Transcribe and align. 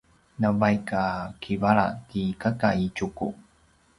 navaik 0.39 0.87
a 1.03 1.05
kivala 1.41 1.85
ti 2.09 2.21
kaka 2.41 2.69
i 2.83 2.85
Tjuku 2.95 3.27